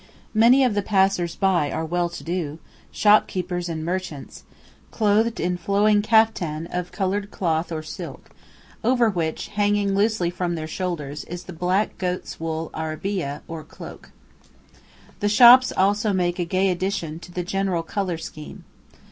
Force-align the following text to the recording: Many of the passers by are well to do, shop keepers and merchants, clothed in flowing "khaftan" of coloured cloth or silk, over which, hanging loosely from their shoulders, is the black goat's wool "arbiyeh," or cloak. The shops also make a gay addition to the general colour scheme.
Many 0.33 0.63
of 0.63 0.73
the 0.73 0.81
passers 0.81 1.35
by 1.35 1.69
are 1.71 1.85
well 1.85 2.09
to 2.09 2.23
do, 2.23 2.57
shop 2.91 3.27
keepers 3.27 3.69
and 3.69 3.85
merchants, 3.85 4.41
clothed 4.89 5.39
in 5.39 5.57
flowing 5.57 6.01
"khaftan" 6.01 6.65
of 6.75 6.91
coloured 6.91 7.29
cloth 7.29 7.71
or 7.71 7.83
silk, 7.83 8.31
over 8.83 9.11
which, 9.11 9.49
hanging 9.49 9.93
loosely 9.93 10.31
from 10.31 10.55
their 10.55 10.65
shoulders, 10.65 11.23
is 11.25 11.43
the 11.43 11.53
black 11.53 11.99
goat's 11.99 12.39
wool 12.39 12.71
"arbiyeh," 12.73 13.41
or 13.47 13.63
cloak. 13.63 14.09
The 15.19 15.29
shops 15.29 15.71
also 15.77 16.13
make 16.13 16.39
a 16.39 16.45
gay 16.45 16.69
addition 16.71 17.19
to 17.19 17.31
the 17.31 17.43
general 17.43 17.83
colour 17.83 18.17
scheme. 18.17 18.63